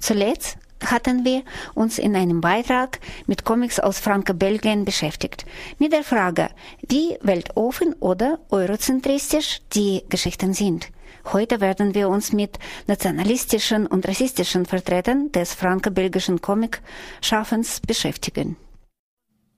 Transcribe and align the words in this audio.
Zuletzt 0.00 0.58
hatten 0.84 1.24
wir 1.24 1.42
uns 1.74 1.98
in 1.98 2.16
einem 2.16 2.40
Beitrag 2.40 3.00
mit 3.26 3.44
Comics 3.44 3.78
aus 3.78 4.00
Franke-Belgien 4.00 4.84
beschäftigt. 4.84 5.44
Mit 5.78 5.92
der 5.92 6.02
Frage, 6.02 6.48
wie 6.88 7.18
weltoffen 7.20 7.94
oder 8.00 8.38
eurozentristisch 8.50 9.60
die 9.74 10.02
Geschichten 10.08 10.54
sind. 10.54 10.90
Heute 11.32 11.60
werden 11.60 11.94
wir 11.94 12.08
uns 12.08 12.32
mit 12.32 12.58
nationalistischen 12.86 13.86
und 13.86 14.08
rassistischen 14.08 14.64
Vertretern 14.64 15.30
des 15.32 15.54
franco-belgischen 15.54 16.40
Comic-Schaffens 16.40 17.80
beschäftigen. 17.80 18.56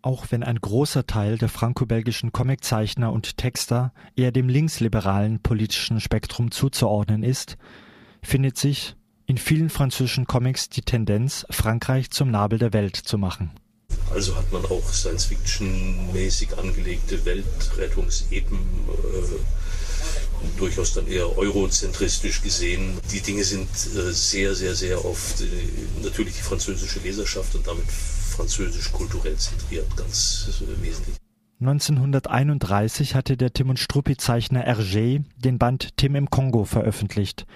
Auch 0.04 0.26
wenn 0.30 0.42
ein 0.42 0.60
großer 0.60 1.06
Teil 1.06 1.38
der 1.38 1.48
franco-belgischen 1.48 2.32
Comiczeichner 2.32 3.12
und 3.12 3.36
Texter 3.36 3.92
eher 4.16 4.32
dem 4.32 4.48
linksliberalen 4.48 5.40
politischen 5.40 6.00
Spektrum 6.00 6.50
zuzuordnen 6.50 7.22
ist, 7.22 7.56
findet 8.20 8.56
sich 8.56 8.96
in 9.32 9.38
vielen 9.38 9.70
französischen 9.70 10.26
Comics 10.26 10.68
die 10.68 10.82
Tendenz, 10.82 11.46
Frankreich 11.48 12.10
zum 12.10 12.30
Nabel 12.30 12.58
der 12.58 12.74
Welt 12.74 12.96
zu 12.96 13.16
machen. 13.16 13.50
Also 14.12 14.36
hat 14.36 14.52
man 14.52 14.62
auch 14.66 14.92
Science-Fiction-mäßig 14.92 16.58
angelegte 16.58 17.24
Weltrettungsepen 17.24 18.58
äh, 18.58 20.58
durchaus 20.58 20.92
dann 20.92 21.06
eher 21.06 21.38
eurozentristisch 21.38 22.42
gesehen. 22.42 22.98
Die 23.10 23.22
Dinge 23.22 23.42
sind 23.42 23.70
äh, 23.70 24.12
sehr, 24.12 24.54
sehr, 24.54 24.74
sehr 24.74 25.02
oft 25.02 25.40
äh, 25.40 25.46
natürlich 26.02 26.34
die 26.34 26.42
französische 26.42 27.00
Leserschaft 27.00 27.54
und 27.54 27.66
damit 27.66 27.90
französisch 27.90 28.92
kulturell 28.92 29.36
zentriert, 29.36 29.96
ganz 29.96 30.60
äh, 30.60 30.82
wesentlich. 30.82 31.16
1931 31.60 33.14
hatte 33.14 33.38
der 33.38 33.54
Tim 33.54 33.70
und 33.70 33.78
Struppi-Zeichner 33.78 34.66
Hergé 34.66 35.24
den 35.38 35.58
Band 35.58 35.96
Tim 35.96 36.16
im 36.16 36.28
Kongo 36.28 36.66
veröffentlicht 36.66 37.46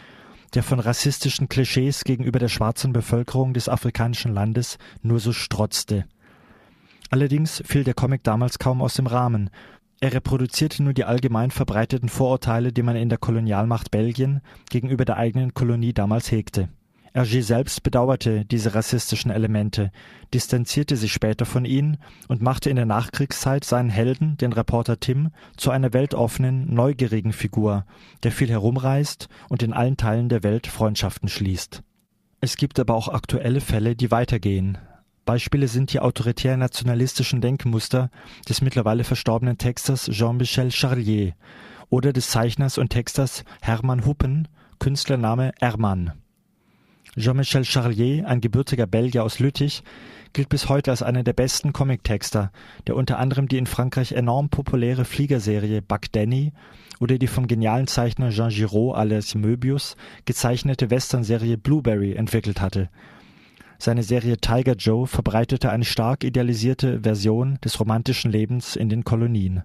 der 0.57 0.63
von 0.63 0.81
rassistischen 0.81 1.51
Klischees 1.51 2.03
gegenüber 2.03 2.39
der 2.39 2.49
schwarzen 2.49 2.95
Bevölkerung 2.95 3.53
des 3.53 3.69
afrikanischen 3.69 4.33
Landes 4.33 4.79
nur 5.03 5.21
so 5.21 5.35
strotzte. 5.35 6.07
Allerdings 7.11 7.63
fiel 7.67 7.85
der 7.85 7.93
Comic 7.93 8.25
damals 8.25 8.59
kaum 8.59 8.81
aus 8.81 8.95
dem 8.95 9.07
Rahmen. 9.07 9.51
Er 10.01 10.15
reproduzierte 10.15 10.83
nur 10.83 10.95
die 10.95 11.05
allgemein 11.05 11.51
verbreiteten 11.51 12.09
Vorurteile, 12.09 12.73
die 12.73 12.83
man 12.83 12.97
in 12.97 13.11
der 13.11 13.19
Kolonialmacht 13.19 13.91
Belgien 13.91 14.41
gegenüber 14.71 15.05
der 15.05 15.19
eigenen 15.19 15.53
Kolonie 15.53 15.93
damals 15.93 16.33
hegte. 16.33 16.71
Hergé 17.17 17.43
selbst 17.43 17.83
bedauerte 17.83 18.45
diese 18.45 18.75
rassistischen 18.75 19.31
Elemente, 19.31 19.91
distanzierte 20.35 20.97
sich 20.97 21.15
später 21.15 21.47
von 21.47 21.65
ihnen 21.65 21.97
und 22.29 22.43
machte 22.43 22.69
in 22.69 22.77
der 22.77 22.85
Nachkriegszeit 22.85 23.65
seinen 23.65 23.89
Helden, 23.89 24.37
den 24.37 24.53
Reporter 24.53 25.01
Tim, 25.01 25.31
zu 25.57 25.71
einer 25.71 25.95
weltoffenen, 25.95 26.75
neugierigen 26.75 27.33
Figur, 27.33 27.87
der 28.23 28.33
viel 28.33 28.51
herumreist 28.51 29.29
und 29.49 29.63
in 29.63 29.73
allen 29.73 29.97
Teilen 29.97 30.29
der 30.29 30.43
Welt 30.43 30.67
Freundschaften 30.67 31.31
schließt. 31.31 31.83
Es 32.43 32.59
gibt 32.59 32.79
aber 32.79 32.95
auch 32.95 33.09
aktuelle 33.09 33.63
Fälle, 33.63 33.97
die 33.97 34.11
weitergehen. 34.11 34.77
Beispiele 35.25 35.69
sind 35.69 35.95
die 35.95 36.01
autoritär-nationalistischen 36.01 37.41
Denkmuster 37.41 38.11
des 38.47 38.61
mittlerweile 38.61 39.05
verstorbenen 39.05 39.57
Texters 39.57 40.11
Jean-Michel 40.11 40.71
Charlier 40.71 41.33
oder 41.89 42.13
des 42.13 42.29
Zeichners 42.29 42.77
und 42.77 42.91
Texters 42.91 43.43
Hermann 43.63 44.05
Huppen, 44.05 44.49
Künstlername 44.79 45.53
Hermann. 45.59 46.13
Jean-Michel 47.19 47.65
Charlier, 47.65 48.27
ein 48.27 48.43
gebürtiger 48.43 48.87
Belgier 48.87 49.25
aus 49.25 49.39
Lüttich, 49.39 49.83
gilt 50.35 50.51
bis 50.51 50.69
heute 50.69 50.91
als 50.91 51.03
einer 51.03 51.23
der 51.23 51.33
besten 51.33 51.73
Comic-Texter, 51.73 52.53
der 52.87 52.95
unter 52.95 53.19
anderem 53.19 53.49
die 53.49 53.57
in 53.57 53.65
Frankreich 53.65 54.13
enorm 54.13 54.51
populäre 54.51 55.07
Fliegerserie 55.07 55.81
Buck 55.81 56.13
Danny 56.13 56.53
oder 57.01 57.17
die 57.17 57.27
vom 57.27 57.47
genialen 57.47 57.87
Zeichner 57.87 58.29
Jean 58.29 58.51
Giraud 58.51 58.97
alias 58.97 59.35
Möbius 59.35 59.97
gezeichnete 60.27 60.91
Western-Serie 60.91 61.57
Blueberry 61.57 62.13
entwickelt 62.13 62.61
hatte. 62.61 62.91
Seine 63.79 64.03
Serie 64.03 64.37
Tiger 64.37 64.75
Joe 64.75 65.07
verbreitete 65.07 65.71
eine 65.71 65.85
stark 65.87 66.23
idealisierte 66.23 67.01
Version 67.01 67.59
des 67.65 67.81
romantischen 67.81 68.31
Lebens 68.31 68.77
in 68.77 68.91
den 68.91 69.05
Kolonien. 69.05 69.63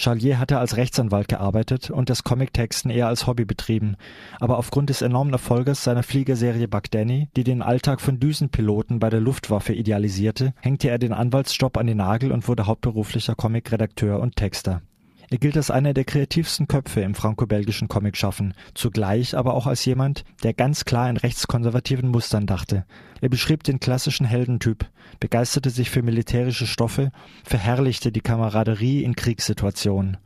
Charlier 0.00 0.38
hatte 0.38 0.58
als 0.58 0.78
Rechtsanwalt 0.78 1.28
gearbeitet 1.28 1.90
und 1.90 2.08
das 2.08 2.24
Comictexten 2.24 2.90
eher 2.90 3.06
als 3.06 3.26
Hobby 3.26 3.44
betrieben, 3.44 3.96
aber 4.40 4.56
aufgrund 4.56 4.88
des 4.88 5.02
enormen 5.02 5.34
Erfolges 5.34 5.84
seiner 5.84 6.02
Fliegerserie 6.02 6.68
Buck 6.68 6.90
Danny, 6.90 7.28
die 7.36 7.44
den 7.44 7.60
Alltag 7.60 8.00
von 8.00 8.18
Düsenpiloten 8.18 8.98
bei 8.98 9.10
der 9.10 9.20
Luftwaffe 9.20 9.74
idealisierte, 9.74 10.54
hängte 10.60 10.88
er 10.88 10.98
den 10.98 11.12
Anwaltsjob 11.12 11.76
an 11.76 11.86
den 11.86 11.98
Nagel 11.98 12.32
und 12.32 12.48
wurde 12.48 12.66
hauptberuflicher 12.66 13.34
Comicredakteur 13.34 14.20
und 14.20 14.36
Texter 14.36 14.80
er 15.30 15.38
gilt 15.38 15.56
als 15.56 15.70
einer 15.70 15.94
der 15.94 16.04
kreativsten 16.04 16.66
Köpfe 16.66 17.02
im 17.02 17.14
franco-belgischen 17.14 17.86
Comicschaffen, 17.86 18.52
zugleich 18.74 19.36
aber 19.36 19.54
auch 19.54 19.68
als 19.68 19.84
jemand, 19.84 20.24
der 20.42 20.54
ganz 20.54 20.84
klar 20.84 21.08
in 21.08 21.16
rechtskonservativen 21.16 22.10
Mustern 22.10 22.46
dachte. 22.46 22.84
Er 23.20 23.28
beschrieb 23.28 23.62
den 23.62 23.78
klassischen 23.78 24.26
Heldentyp, 24.26 24.86
begeisterte 25.20 25.70
sich 25.70 25.88
für 25.88 26.02
militärische 26.02 26.66
Stoffe, 26.66 27.12
verherrlichte 27.44 28.10
die 28.10 28.22
Kameraderie 28.22 29.04
in 29.04 29.14
Kriegssituationen. 29.14 30.16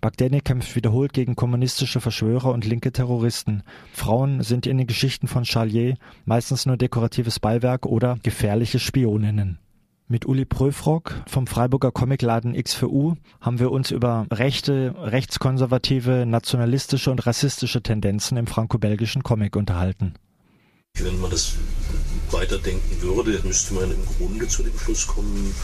Bagdani 0.00 0.40
kämpft 0.40 0.76
wiederholt 0.76 1.12
gegen 1.12 1.34
kommunistische 1.34 2.00
Verschwörer 2.00 2.52
und 2.52 2.64
linke 2.64 2.92
Terroristen. 2.92 3.64
Frauen 3.92 4.42
sind 4.42 4.66
in 4.66 4.78
den 4.78 4.86
Geschichten 4.86 5.26
von 5.26 5.44
Charlier 5.44 5.94
meistens 6.24 6.66
nur 6.66 6.76
dekoratives 6.76 7.40
Beiwerk 7.40 7.86
oder 7.86 8.16
gefährliche 8.22 8.78
Spioninnen. 8.78 9.58
Mit 10.12 10.26
Uli 10.26 10.44
Pröfrock 10.44 11.22
vom 11.26 11.46
Freiburger 11.46 11.90
Comicladen 11.90 12.54
X4U 12.54 13.16
haben 13.40 13.58
wir 13.58 13.72
uns 13.72 13.90
über 13.90 14.26
rechte, 14.30 14.94
rechtskonservative, 14.98 16.26
nationalistische 16.26 17.10
und 17.10 17.24
rassistische 17.24 17.82
Tendenzen 17.82 18.36
im 18.36 18.46
franco-belgischen 18.46 19.22
Comic 19.22 19.56
unterhalten. 19.56 20.12
Wenn 20.98 21.18
man 21.18 21.30
das 21.30 21.54
weiterdenken 22.30 23.00
würde, 23.00 23.40
müsste 23.42 23.72
man 23.72 23.90
im 23.90 24.04
Grunde 24.04 24.46
zu 24.48 24.62
dem 24.62 24.78
Schluss 24.78 25.06
kommen, 25.06 25.54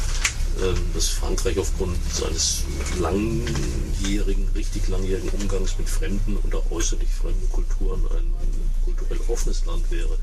dass 0.95 1.09
Frankreich 1.09 1.59
aufgrund 1.59 1.97
seines 2.13 2.65
langjährigen, 3.01 4.49
richtig 4.55 4.89
langjährigen 4.89 5.31
Umgangs 5.31 5.79
mit 5.79 5.89
fremden 5.89 6.37
und 6.37 6.55
auch 6.55 6.71
äußerlich 6.71 7.09
fremden 7.11 7.49
Kulturen 7.51 8.05
ein 8.17 8.35
kulturell 8.85 9.19
offenes 9.29 9.65
Land 9.67 9.91
wäre. 9.91 10.19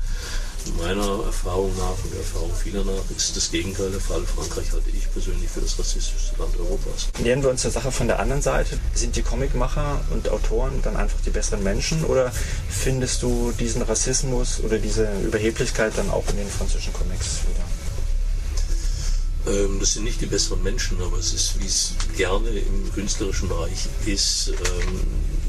Meiner 0.78 1.24
Erfahrung 1.24 1.70
nach 1.76 2.02
und 2.02 2.12
der 2.12 2.20
Erfahrung 2.20 2.52
vieler 2.52 2.84
nach 2.84 3.10
ist 3.16 3.36
das 3.36 3.50
Gegenteil 3.52 3.90
der 3.90 4.00
Fall. 4.00 4.22
Frankreich 4.22 4.72
halte 4.72 4.90
ich 4.90 5.10
persönlich 5.12 5.48
für 5.48 5.60
das 5.60 5.78
rassistischste 5.78 6.36
Land 6.38 6.58
Europas. 6.58 7.08
Nähern 7.22 7.42
wir 7.42 7.50
uns 7.50 7.62
der 7.62 7.70
Sache 7.70 7.92
von 7.92 8.08
der 8.08 8.18
anderen 8.18 8.42
Seite. 8.42 8.76
Sind 8.92 9.14
die 9.14 9.22
Comicmacher 9.22 10.00
und 10.10 10.28
Autoren 10.28 10.80
dann 10.82 10.96
einfach 10.96 11.20
die 11.24 11.30
besseren 11.30 11.62
Menschen 11.62 12.04
oder 12.04 12.32
findest 12.68 13.22
du 13.22 13.52
diesen 13.52 13.82
Rassismus 13.82 14.60
oder 14.60 14.78
diese 14.78 15.08
Überheblichkeit 15.24 15.92
dann 15.96 16.10
auch 16.10 16.28
in 16.30 16.38
den 16.38 16.48
französischen 16.48 16.92
Comics 16.92 17.42
wieder? 17.48 17.85
Ähm, 19.46 19.78
das 19.78 19.94
sind 19.94 20.04
nicht 20.04 20.20
die 20.20 20.26
besseren 20.26 20.62
Menschen, 20.62 21.00
aber 21.00 21.18
es 21.18 21.32
ist, 21.32 21.60
wie 21.60 21.66
es 21.66 21.94
gerne 22.16 22.50
im 22.50 22.92
künstlerischen 22.92 23.48
Bereich 23.48 23.86
ist, 24.04 24.48
ähm, 24.48 25.00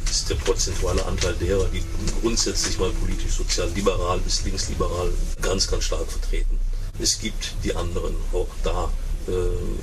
ist 0.09 0.29
der 0.29 0.35
prozentuale 0.35 1.05
Anteil 1.05 1.33
derer, 1.35 1.65
die 1.65 1.83
grundsätzlich 2.21 2.77
mal 2.77 2.91
politisch, 2.91 3.33
sozial, 3.33 3.69
liberal 3.75 4.19
bis 4.19 4.43
linksliberal 4.43 5.11
ganz, 5.41 5.67
ganz 5.67 5.85
stark 5.85 6.09
vertreten. 6.09 6.59
Es 6.99 7.19
gibt 7.19 7.55
die 7.63 7.75
anderen 7.75 8.15
auch 8.33 8.47
da. 8.63 8.89
Ähm, 9.27 9.79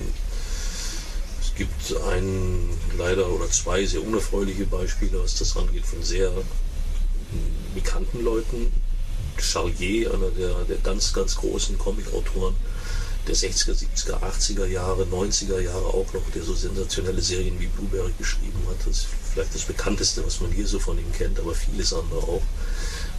es 1.40 1.54
gibt 1.56 2.02
ein, 2.08 2.70
leider 2.98 3.28
oder 3.28 3.48
zwei 3.50 3.84
sehr 3.84 4.02
unerfreuliche 4.02 4.66
Beispiele, 4.66 5.22
was 5.22 5.36
das 5.36 5.56
angeht, 5.56 5.86
von 5.86 6.02
sehr 6.02 6.32
bekannten 7.74 8.24
Leuten. 8.24 8.72
Charlier, 9.36 10.14
einer 10.14 10.30
der, 10.30 10.54
der 10.64 10.76
ganz, 10.78 11.12
ganz 11.12 11.34
großen 11.36 11.76
Comicautoren, 11.76 12.54
der 13.26 13.34
60er, 13.34 13.72
70er, 13.72 14.20
80er 14.20 14.66
Jahre, 14.66 15.04
90er 15.04 15.60
Jahre 15.60 15.86
auch 15.86 16.12
noch, 16.12 16.30
der 16.34 16.42
so 16.42 16.54
sensationelle 16.54 17.22
Serien 17.22 17.58
wie 17.58 17.66
Blueberry 17.66 18.12
geschrieben 18.18 18.60
hat. 18.68 18.76
Das 18.86 18.98
ist 18.98 19.06
vielleicht 19.32 19.54
das 19.54 19.62
bekannteste, 19.62 20.24
was 20.24 20.40
man 20.40 20.52
hier 20.52 20.66
so 20.66 20.78
von 20.78 20.98
ihm 20.98 21.10
kennt, 21.12 21.38
aber 21.40 21.54
vieles 21.54 21.92
andere 21.92 22.20
auch. 22.20 22.42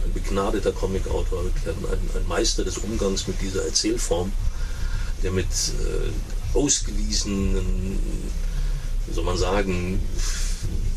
Ein 0.04 0.12
begnadeter 0.12 0.72
Comicautor, 0.72 1.44
ein, 1.66 2.20
ein 2.20 2.28
Meister 2.28 2.64
des 2.64 2.78
Umgangs 2.78 3.26
mit 3.26 3.40
dieser 3.40 3.64
Erzählform, 3.64 4.32
der 5.22 5.32
mit 5.32 5.46
äh, 5.46 6.56
ausgewiesenen, 6.56 7.98
wie 9.06 9.14
soll 9.14 9.24
man 9.24 9.36
sagen, 9.36 10.00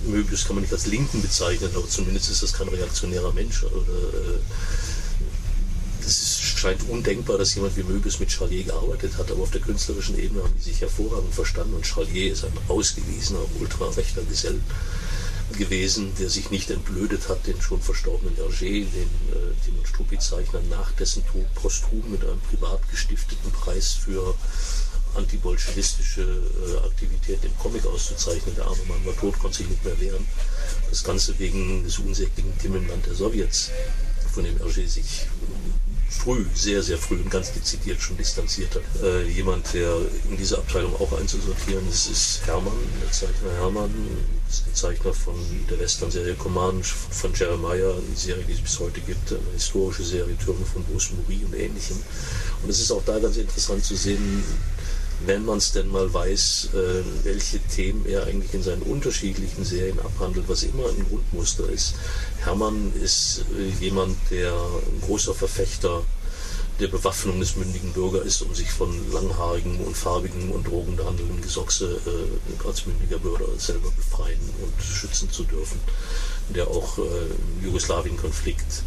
Möbius 0.06 0.46
kann 0.46 0.56
man 0.56 0.64
nicht 0.64 0.74
als 0.74 0.86
Linken 0.86 1.22
bezeichnen, 1.22 1.72
aber 1.76 1.88
zumindest 1.88 2.30
ist 2.30 2.44
das 2.44 2.54
kein 2.54 2.68
reaktionärer 2.68 3.34
Mensch. 3.34 3.64
Oder, 3.64 3.82
äh, 3.82 4.40
das 6.04 6.22
ist 6.22 6.39
scheint 6.60 6.88
undenkbar, 6.90 7.38
dass 7.38 7.56
jemand 7.56 7.78
wie 7.78 7.84
Möbius 7.84 8.20
mit 8.20 8.32
Charlier 8.32 8.66
gearbeitet 8.66 9.18
hat, 9.18 9.32
aber 9.32 9.44
auf 9.44 9.52
der 9.52 9.62
künstlerischen 9.62 10.20
Ebene 10.20 10.44
haben 10.44 10.54
die 10.58 10.70
sich 10.70 10.82
hervorragend 10.82 11.34
verstanden 11.34 11.74
und 11.74 11.88
Charlier 11.88 12.34
ist 12.34 12.44
ein 12.44 12.52
ausgewiesener 12.68 13.40
ultrarechter 13.60 14.24
Gesell 14.24 14.60
gewesen, 15.58 16.12
der 16.20 16.30
sich 16.30 16.52
nicht 16.52 16.70
entblödet 16.70 17.30
hat, 17.30 17.48
den 17.48 17.60
schon 17.62 17.82
verstorbenen 17.82 18.36
Hergé, 18.36 18.86
den 18.86 19.10
äh, 19.32 19.66
Timon 19.66 19.86
Struppi-Zeichner, 19.86 20.62
nach 20.70 20.92
dessen 20.92 21.26
Tod 21.26 21.52
posthum 21.56 22.04
mit 22.12 22.24
einem 22.24 22.42
privat 22.42 22.82
gestifteten 22.92 23.52
Preis 23.52 23.94
für 23.94 24.36
antibolschewistische 25.16 26.22
äh, 26.22 26.86
Aktivität 26.86 27.40
im 27.44 27.58
Comic 27.58 27.86
auszuzeichnen. 27.86 28.56
Der 28.56 28.66
arme 28.66 28.84
Mann 28.88 29.06
war 29.06 29.16
tot, 29.16 29.40
konnte 29.40 29.58
sich 29.58 29.70
nicht 29.70 29.84
mehr 29.84 30.00
wehren. 30.00 30.28
Das 30.90 31.04
Ganze 31.04 31.40
wegen 31.40 31.84
des 31.84 31.98
unsäglichen 32.00 32.54
Tim 32.60 32.76
im 32.76 32.88
Land 32.88 33.06
der 33.06 33.16
Sowjets 33.16 33.72
von 34.34 34.44
dem 34.44 34.58
Hergé 34.58 34.88
sich 34.88 35.26
früh, 36.10 36.46
sehr, 36.56 36.82
sehr 36.82 36.98
früh 36.98 37.16
und 37.16 37.30
ganz 37.30 37.52
dezidiert 37.54 38.02
schon 38.02 38.18
distanziert 38.18 38.76
hat. 38.76 39.04
Äh, 39.04 39.28
jemand, 39.28 39.74
der 39.74 39.96
in 40.30 40.38
diese 40.38 40.58
Abteilung 40.58 40.96
auch 40.96 41.18
einzusortieren 41.18 41.88
ist, 41.88 42.10
ist 42.10 42.42
Hermann, 42.46 42.74
der 43.02 43.12
Zeichner 43.12 43.52
Hermann, 43.60 43.94
ist 44.50 44.66
der 44.66 44.74
Zeichner 44.74 45.14
von 45.14 45.36
der 45.70 45.80
Western-Serie 45.80 46.34
Command 46.36 46.86
von 46.86 47.34
Jeremiah, 47.34 47.94
die 48.12 48.20
Serie, 48.20 48.44
die 48.44 48.54
es 48.54 48.62
bis 48.62 48.80
heute 48.80 49.00
gibt, 49.02 49.32
eine 49.32 49.40
historische 49.54 50.04
Serie, 50.04 50.36
Türme 50.38 50.66
von 50.66 50.84
Bruce 50.84 51.12
Moury 51.12 51.46
und 51.46 51.54
ähnlichem. 51.54 51.98
Und 52.64 52.70
es 52.70 52.80
ist 52.80 52.92
auch 52.92 53.04
da 53.06 53.20
ganz 53.20 53.38
interessant 53.38 53.86
zu 53.86 53.96
sehen, 53.96 54.44
wenn 55.26 55.46
man 55.46 55.58
es 55.58 55.72
denn 55.72 55.90
mal 55.90 56.14
weiß, 56.14 56.70
äh, 56.74 57.04
welche 57.24 57.60
Themen 57.60 58.06
er 58.06 58.26
eigentlich 58.26 58.54
in 58.54 58.64
seinen 58.64 58.84
unterschiedlichen 58.84 59.66
Serien 59.66 60.00
abhandelt, 60.00 60.48
was 60.48 60.64
immer 60.64 60.88
ein 60.88 61.06
Grundmuster 61.10 61.70
ist. 61.70 61.96
Hermann 62.40 62.94
ist 63.02 63.44
äh, 63.58 63.84
jemand, 63.84 64.18
der 64.32 64.54
ein 64.54 65.02
großer 65.02 65.34
Verfechter 65.34 66.04
der 66.80 66.88
Bewaffnung 66.88 67.40
des 67.42 67.58
mündigen 67.58 67.92
Bürgers 67.92 68.26
ist, 68.26 68.42
um 68.42 68.56
sich 68.56 68.72
von 68.72 68.90
langhaarigen 69.12 69.82
und 69.82 69.98
farbigen 69.98 70.52
und 70.52 70.66
drogenbehandelnden 70.66 71.42
Gesochse 71.42 72.00
äh, 72.06 72.68
als 72.68 72.86
mündiger 72.86 73.20
Bürger 73.20 73.48
selber 73.58 73.92
befreien 73.92 74.40
und 74.62 74.84
schützen 74.84 75.30
zu 75.30 75.44
dürfen, 75.44 75.80
der 76.50 76.68
auch 76.68 76.98
äh, 76.98 77.02
im 77.02 77.66
Jugoslawien-Konflikt 77.66 78.84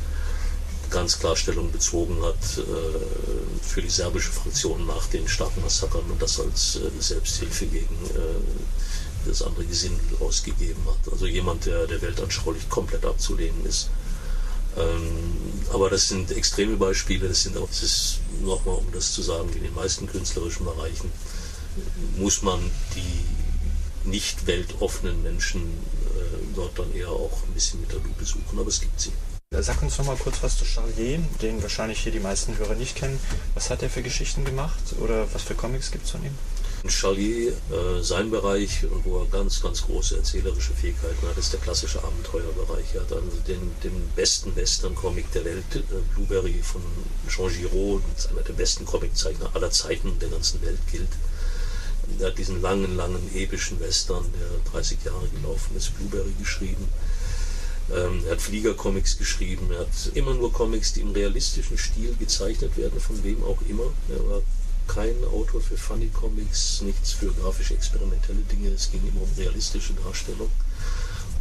ganz 0.93 1.19
klar 1.19 1.35
Stellung 1.35 1.73
bezogen 1.73 2.23
hat 2.23 2.37
äh, 2.59 3.63
für 3.63 3.83
die 3.83 3.89
serbische 3.89 4.31
Fraktion 4.31 4.87
nach 4.87 5.07
den 5.09 5.27
starken 5.27 5.63
Massakern 5.63 6.05
und 6.09 6.21
das 6.21 6.39
als 6.39 6.77
äh, 6.77 6.91
Selbsthilfe 7.01 7.67
gegen 7.67 7.97
äh, 8.15 9.29
das 9.29 9.43
andere 9.43 9.65
Gesindel 9.65 10.17
ausgegeben 10.21 10.83
hat. 10.87 11.13
Also 11.13 11.27
jemand, 11.27 11.67
der 11.67 11.87
der 11.87 12.01
weltanschaulich 12.03 12.69
komplett 12.69 13.05
abzulehnen 13.05 13.65
ist. 13.65 13.89
Ähm, 14.77 15.63
aber 15.73 15.91
das 15.91 16.09
sind 16.09 16.31
extreme 16.31 16.77
Beispiele, 16.77 17.29
das 17.29 17.43
sind 17.43 17.57
auch, 17.57 17.69
das 17.69 17.83
ist 17.83 18.19
nochmal, 18.43 18.77
um 18.77 18.87
das 18.93 19.13
zu 19.13 19.23
sagen, 19.23 19.51
in 19.55 19.63
den 19.63 19.75
meisten 19.75 20.07
künstlerischen 20.07 20.65
Bereichen 20.65 21.11
muss 22.17 22.43
man 22.43 22.59
die 22.95 24.09
nicht 24.09 24.47
weltoffenen 24.47 25.23
Menschen 25.23 25.63
äh, 25.63 26.55
dort 26.55 26.79
dann 26.79 26.93
eher 26.95 27.11
auch 27.11 27.43
ein 27.47 27.55
bisschen 27.55 27.81
mit 27.81 27.93
der 27.93 28.01
Lupe 28.01 28.25
suchen, 28.25 28.59
aber 28.59 28.69
es 28.69 28.81
gibt 28.81 29.01
sie. 29.01 29.13
Sag 29.61 29.83
uns 29.83 29.99
noch 29.99 30.07
mal 30.07 30.17
kurz 30.17 30.43
was 30.43 30.57
zu 30.57 30.65
Charlier, 30.65 31.21
den 31.43 31.63
wahrscheinlich 31.63 32.01
hier 32.01 32.11
die 32.11 32.21
meisten 32.21 32.57
Hörer 32.57 32.75
nicht 32.75 32.97
kennen. 32.97 33.21
Was 33.55 33.69
hat 33.69 33.83
er 33.83 33.91
für 33.91 34.03
Geschichten 34.03 34.47
gemacht 34.47 34.95
oder 34.99 35.27
was 35.35 35.43
für 35.43 35.55
Comics 35.55 35.91
gibt 35.91 36.07
es 36.07 36.11
von 36.11 36.25
ihm? 36.25 36.35
Charlier, 36.89 37.53
äh, 37.53 38.03
sein 38.03 38.31
Bereich, 38.31 38.87
wo 39.05 39.19
er 39.19 39.27
ganz, 39.27 39.61
ganz 39.61 39.83
große 39.83 40.17
erzählerische 40.17 40.73
Fähigkeiten 40.73 41.29
hat, 41.29 41.37
ist 41.37 41.53
der 41.53 41.61
klassische 41.61 42.03
Abenteuerbereich. 42.03 42.95
Er 42.95 43.03
hat 43.03 43.13
also 43.13 43.37
den, 43.47 43.71
den 43.85 44.09
besten 44.17 44.57
Western-Comic 44.57 45.31
der 45.33 45.45
Welt, 45.45 45.65
äh, 45.75 45.81
Blueberry 46.15 46.61
von 46.63 46.81
Jean 47.29 47.53
Giraud, 47.53 48.03
einer 48.31 48.41
der 48.41 48.55
besten 48.55 48.87
Comiczeichner 48.87 49.51
aller 49.53 49.71
Zeiten 49.71 50.19
der 50.19 50.31
ganzen 50.31 50.63
Welt 50.63 50.81
gilt. 50.91 51.11
Er 52.19 52.29
hat 52.29 52.39
diesen 52.39 52.63
langen, 52.63 52.97
langen, 52.97 53.31
epischen 53.35 53.79
Western, 53.81 54.25
der 54.33 54.73
30 54.73 54.99
Jahre 55.05 55.29
gelaufen 55.29 55.77
ist, 55.77 55.95
Blueberry 55.97 56.33
geschrieben. 56.39 56.89
Ähm, 57.95 58.23
er 58.25 58.33
hat 58.33 58.41
Fliegercomics 58.41 59.19
geschrieben, 59.19 59.71
er 59.71 59.81
hat 59.81 60.11
immer 60.15 60.35
nur 60.35 60.53
Comics, 60.53 60.95
die 60.95 61.01
im 61.01 61.13
realistischen 61.13 61.77
Stil 61.77 62.15
gezeichnet 62.19 62.77
werden, 62.77 63.01
von 63.01 63.23
wem 63.23 63.43
auch 63.45 63.59
immer. 63.69 63.93
Er 64.09 64.27
war 64.29 64.43
kein 64.89 65.25
Autor 65.25 65.61
für 65.61 65.77
Funny 65.77 66.09
Comics, 66.09 66.81
nichts 66.83 67.13
für 67.13 67.33
grafisch 67.33 67.71
experimentelle 67.71 68.41
Dinge. 68.51 68.71
Es 68.71 68.91
ging 68.91 69.07
immer 69.07 69.23
um 69.23 69.31
realistische 69.37 69.93
Darstellung 70.05 70.51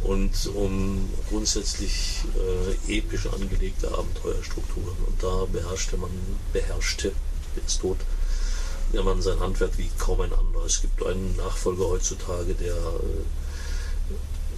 und 0.02 0.46
um 0.54 1.08
grundsätzlich 1.28 2.20
äh, 2.88 2.98
episch 2.98 3.26
angelegte 3.26 3.88
Abenteuerstrukturen. 3.88 4.96
Und 5.06 5.22
da 5.22 5.46
beherrschte 5.50 5.96
man, 5.96 6.10
beherrschte, 6.52 7.12
ist 7.66 7.80
tot, 7.80 7.98
der 8.92 9.02
Mann 9.02 9.22
sein 9.22 9.40
Handwerk 9.40 9.78
wie 9.78 9.90
kaum 9.98 10.20
ein 10.20 10.32
anderer. 10.32 10.66
Es 10.66 10.80
gibt 10.80 11.04
einen 11.04 11.36
Nachfolger 11.36 11.88
heutzutage, 11.88 12.54
der 12.54 12.74
äh, 12.74 13.24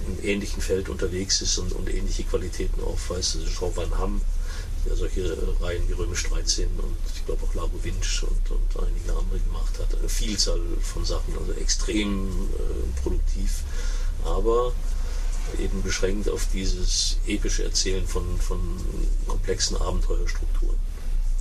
im 0.06 0.25
ähnlichen 0.25 0.62
Feld 0.62 0.88
unterwegs 0.88 1.41
ist 1.41 1.58
und, 1.58 1.73
und 1.73 1.93
ähnliche 1.93 2.25
Qualitäten 2.25 2.82
aufweist. 2.82 3.37
Ist 3.37 3.58
Jean 3.58 3.75
Van 3.76 3.99
Hamm, 3.99 4.20
der 4.87 4.96
solche 4.96 5.37
Reihen 5.61 5.88
wie 5.88 5.93
Römisch 5.93 6.25
13 6.25 6.67
und 6.67 6.96
ich 7.14 7.25
glaube 7.25 7.44
auch 7.44 7.55
Lago 7.55 7.82
Winch 7.82 8.23
und, 8.23 8.50
und 8.50 8.87
einige 8.87 9.19
andere 9.19 9.38
gemacht 9.38 9.79
hat. 9.79 9.99
Eine 9.99 10.08
Vielzahl 10.08 10.61
von 10.82 11.05
Sachen, 11.05 11.37
also 11.38 11.52
extrem 11.52 12.29
äh, 12.29 13.00
produktiv, 13.02 13.62
aber 14.25 14.73
eben 15.58 15.82
beschränkt 15.82 16.29
auf 16.29 16.47
dieses 16.52 17.19
epische 17.26 17.64
Erzählen 17.64 18.06
von, 18.06 18.38
von 18.38 18.58
komplexen 19.26 19.76
Abenteuerstrukturen. 19.76 20.79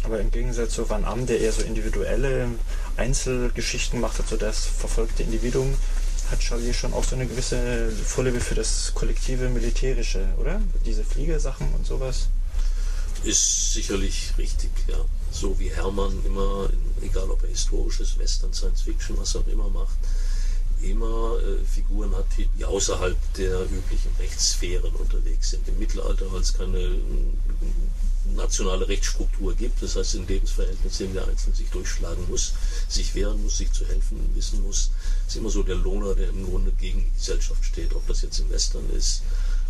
Aber 0.03 0.19
im 0.19 0.31
Gegensatz 0.31 0.73
zu 0.73 0.89
Van 0.89 1.05
Am, 1.05 1.25
der 1.25 1.39
eher 1.39 1.53
so 1.53 1.61
individuelle 1.61 2.49
Einzelgeschichten 2.97 4.01
macht 4.01 4.27
so 4.27 4.35
das 4.35 4.65
verfolgte 4.65 5.23
Individuum, 5.23 5.73
hat 6.33 6.41
Charlier 6.41 6.73
schon 6.73 6.93
auch 6.93 7.03
so 7.03 7.15
eine 7.15 7.27
gewisse 7.27 7.91
Vorliebe 7.91 8.39
für 8.39 8.55
das 8.55 8.91
kollektive 8.95 9.49
Militärische, 9.49 10.27
oder? 10.39 10.59
Diese 10.83 11.03
Fliegersachen 11.03 11.71
und 11.75 11.85
sowas. 11.85 12.27
Ist 13.23 13.73
sicherlich 13.73 14.33
richtig, 14.37 14.71
ja. 14.87 14.97
So 15.31 15.57
wie 15.59 15.69
Hermann 15.69 16.13
immer, 16.25 16.69
egal 17.01 17.29
ob 17.29 17.43
er 17.43 17.49
historisches, 17.49 18.17
Western, 18.17 18.51
Science 18.51 18.81
Fiction, 18.81 19.17
was 19.17 19.35
auch 19.35 19.47
immer 19.47 19.69
macht, 19.69 19.97
immer 20.83 21.37
äh, 21.39 21.65
Figuren 21.65 22.15
hat, 22.15 22.25
die, 22.37 22.65
außerhalb 22.65 23.17
der 23.35 23.61
üblichen 23.63 24.11
Rechtssphären 24.19 24.93
unterwegs 24.95 25.51
sind. 25.51 25.67
Im 25.67 25.79
Mittelalter, 25.79 26.31
weil 26.31 26.41
es 26.41 26.53
keine 26.53 26.97
nationale 28.35 28.87
Rechtsstruktur 28.87 29.53
gibt, 29.53 29.81
das 29.81 29.95
heißt 29.95 30.15
in 30.15 30.27
Lebensverhältnissen, 30.27 31.07
in 31.07 31.13
der 31.13 31.27
Einzelne 31.27 31.55
sich 31.55 31.69
durchschlagen 31.69 32.27
muss, 32.29 32.53
sich 32.87 33.13
wehren 33.15 33.41
muss, 33.43 33.57
sich 33.57 33.71
zu 33.71 33.85
helfen 33.85 34.17
wissen 34.33 34.61
muss, 34.63 34.91
ist 35.27 35.35
immer 35.35 35.49
so 35.49 35.63
der 35.63 35.75
Lohner, 35.75 36.15
der 36.15 36.29
im 36.29 36.45
Grunde 36.45 36.71
gegen 36.71 37.03
die 37.03 37.19
Gesellschaft 37.19 37.63
steht, 37.65 37.93
ob 37.93 38.07
das 38.07 38.21
jetzt 38.21 38.39
im 38.39 38.49
Western 38.49 38.89
ist, 38.91 39.23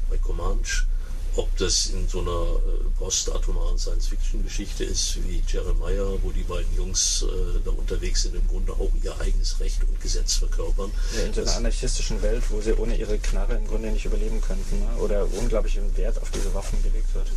bei 0.09 0.17
Comanche, 0.17 0.85
ob 1.35 1.55
das 1.57 1.87
in 1.87 2.07
so 2.07 2.21
einer 2.21 2.31
äh, 2.31 2.89
postatomaren 2.99 3.77
Science-Fiction-Geschichte 3.77 4.83
ist 4.83 5.17
wie 5.27 5.41
Jeremiah, 5.47 6.17
wo 6.21 6.31
die 6.31 6.43
beiden 6.43 6.75
Jungs 6.75 7.23
äh, 7.23 7.59
da 7.65 7.71
unterwegs 7.71 8.23
sind, 8.23 8.35
im 8.35 8.47
Grunde 8.47 8.73
auch 8.73 8.91
ihr 9.01 9.19
eigenes 9.19 9.59
Recht 9.59 9.83
und 9.87 9.99
Gesetz 9.99 10.35
verkörpern. 10.35 10.91
Ja, 11.17 11.25
in 11.25 11.33
so 11.33 11.41
einer 11.41 11.55
anarchistischen 11.55 12.21
Welt, 12.21 12.43
wo 12.49 12.61
sie 12.61 12.73
ohne 12.73 12.95
ihre 12.97 13.17
Knarre 13.17 13.55
im 13.55 13.67
Grunde 13.67 13.91
nicht 13.91 14.05
überleben 14.05 14.41
könnten 14.41 14.79
ne? 14.79 14.95
oder 14.97 15.27
unglaublichen 15.33 15.95
Wert 15.97 16.21
auf 16.21 16.29
diese 16.31 16.53
Waffen 16.53 16.81
gelegt 16.83 17.13
wird. 17.15 17.27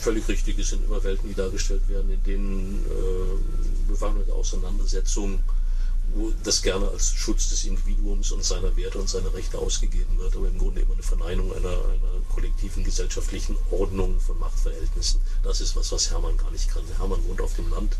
Völlig 0.00 0.28
richtig, 0.28 0.58
es 0.58 0.70
sind 0.70 0.84
immer 0.84 1.02
Welten, 1.02 1.28
die 1.28 1.34
dargestellt 1.34 1.88
werden, 1.88 2.10
in 2.10 2.22
denen 2.24 2.86
äh, 2.86 3.90
bewaffnete 3.90 4.32
Auseinandersetzungen 4.32 5.42
das 6.42 6.62
gerne 6.62 6.88
als 6.88 7.12
Schutz 7.12 7.50
des 7.50 7.64
Individuums 7.64 8.30
und 8.30 8.44
seiner 8.44 8.74
Werte 8.76 8.98
und 8.98 9.08
seiner 9.08 9.32
Rechte 9.34 9.58
ausgegeben 9.58 10.18
wird, 10.18 10.36
aber 10.36 10.48
im 10.48 10.58
Grunde 10.58 10.80
immer 10.80 10.94
eine 10.94 11.02
Verneinung 11.02 11.52
einer, 11.54 11.68
einer 11.68 12.22
kollektiven 12.32 12.84
gesellschaftlichen 12.84 13.56
Ordnung 13.70 14.18
von 14.20 14.38
Machtverhältnissen. 14.38 15.20
Das 15.42 15.60
ist 15.60 15.76
was, 15.76 15.92
was 15.92 16.10
Hermann 16.10 16.36
gar 16.36 16.50
nicht 16.50 16.68
kann. 16.68 16.82
Hermann 16.96 17.26
wohnt 17.26 17.40
auf 17.40 17.54
dem 17.56 17.70
Land 17.70 17.96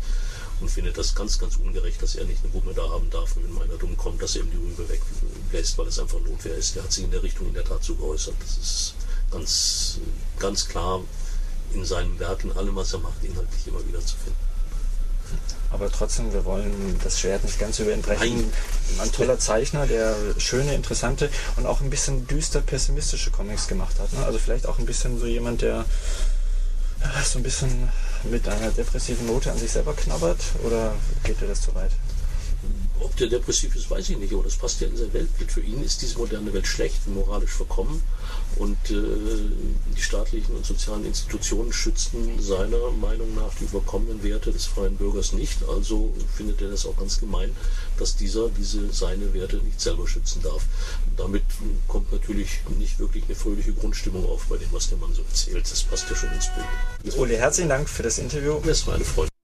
und 0.59 0.69
findet 0.69 0.97
das 0.97 1.13
ganz, 1.13 1.37
ganz 1.37 1.57
ungerecht, 1.57 2.01
dass 2.01 2.15
er 2.15 2.25
nicht 2.25 2.43
eine 2.43 2.53
Wumme 2.53 2.73
da 2.73 2.89
haben 2.89 3.09
darf, 3.09 3.35
wenn 3.35 3.61
einer 3.61 3.77
dumm 3.77 3.95
kommt, 3.97 4.21
dass 4.21 4.35
er 4.35 4.43
ihm 4.43 4.51
die 4.51 4.57
Rübe 4.57 4.89
wegbläst, 4.89 5.77
weil 5.77 5.87
es 5.87 5.99
einfach 5.99 6.19
Notwehr 6.19 6.55
ist. 6.55 6.75
Der 6.75 6.83
hat 6.83 6.91
sich 6.91 7.03
in 7.03 7.11
der 7.11 7.23
Richtung 7.23 7.47
in 7.47 7.53
der 7.53 7.65
Tat 7.65 7.83
so 7.83 7.95
geäußert. 7.95 8.35
Das 8.39 8.57
ist 8.57 8.95
ganz, 9.29 9.99
ganz 10.39 10.67
klar 10.67 11.01
in 11.73 11.85
seinen 11.85 12.17
Werken, 12.19 12.51
allem, 12.53 12.75
was 12.75 12.93
er 12.93 12.99
macht, 12.99 13.23
inhaltlich 13.23 13.67
immer 13.67 13.85
wieder 13.87 13.99
zu 13.99 14.15
finden. 14.15 14.46
Aber 15.69 15.91
trotzdem, 15.91 16.31
wir 16.33 16.45
wollen 16.45 16.99
das 17.03 17.19
Schwert 17.19 17.43
nicht 17.43 17.59
ganz 17.59 17.79
überbrechen. 17.79 18.51
Ein 19.01 19.11
toller 19.11 19.37
Zeichner, 19.37 19.85
der 19.85 20.15
schöne, 20.37 20.73
interessante 20.73 21.29
und 21.57 21.65
auch 21.65 21.81
ein 21.81 21.89
bisschen 21.89 22.25
düster 22.25 22.61
pessimistische 22.61 23.31
Comics 23.31 23.67
gemacht 23.67 23.99
hat. 23.99 24.11
Ne? 24.13 24.25
Also 24.25 24.39
vielleicht 24.39 24.65
auch 24.65 24.79
ein 24.79 24.85
bisschen 24.85 25.19
so 25.19 25.25
jemand, 25.25 25.61
der 25.61 25.85
so 27.23 27.39
ein 27.39 27.43
bisschen 27.43 27.89
mit 28.23 28.47
einer 28.47 28.71
depressiven 28.71 29.27
Note 29.27 29.51
an 29.51 29.57
sich 29.57 29.71
selber 29.71 29.93
knabbert 29.93 30.39
oder 30.63 30.93
geht 31.23 31.39
dir 31.41 31.47
das 31.47 31.61
zu 31.61 31.75
weit? 31.75 31.91
Ob 32.99 33.15
der 33.17 33.27
depressiv 33.27 33.75
ist, 33.75 33.89
weiß 33.89 34.09
ich 34.09 34.17
nicht, 34.17 34.33
aber 34.33 34.43
das 34.43 34.55
passt 34.55 34.81
ja 34.81 34.87
in 34.87 34.97
sein 34.97 35.13
Weltbild. 35.13 35.51
Für 35.51 35.61
ihn 35.61 35.83
ist 35.83 36.01
diese 36.01 36.17
moderne 36.17 36.51
Welt 36.53 36.67
schlecht, 36.67 37.07
moralisch 37.07 37.51
verkommen 37.51 38.01
und 38.57 38.77
äh, 38.89 38.95
die 39.95 40.01
staatlichen 40.01 40.55
und 40.55 40.65
sozialen 40.65 41.05
Institutionen 41.05 41.71
schützen 41.71 42.41
seiner 42.41 42.91
Meinung 42.91 43.35
nach 43.35 43.53
die 43.59 43.65
überkommenen 43.65 44.23
Werte 44.23 44.51
des 44.51 44.65
freien 44.65 44.97
Bürgers 44.97 45.33
nicht. 45.33 45.57
Also 45.69 46.13
findet 46.35 46.61
er 46.61 46.71
das 46.71 46.85
auch 46.85 46.97
ganz 46.97 47.19
gemein, 47.19 47.55
dass 47.97 48.15
dieser 48.15 48.49
diese 48.49 48.91
seine 48.91 49.33
Werte 49.33 49.57
nicht 49.57 49.79
selber 49.79 50.07
schützen 50.07 50.41
darf. 50.41 50.63
damit 51.17 51.43
kommt 51.87 52.11
natürlich 52.11 52.61
nicht 52.77 52.99
wirklich 52.99 53.25
eine 53.25 53.35
fröhliche 53.35 53.73
Grundstimmung 53.73 54.25
auf 54.25 54.45
bei 54.47 54.57
dem, 54.57 54.71
was 54.71 54.89
der 54.89 54.97
Mann 54.97 55.13
so 55.13 55.21
erzählt. 55.21 55.69
Das 55.69 55.83
passt 55.83 56.09
ja 56.09 56.15
schon 56.15 56.31
ins 56.31 56.49
Bild. 57.03 57.17
Ole, 57.17 57.37
herzlichen 57.37 57.69
Dank 57.69 57.89
für 57.89 58.03
das 58.03 58.17
Interview. 58.17 58.59
Es 58.67 58.85
war 58.87 58.95
eine 58.95 59.05
Freude. 59.05 59.36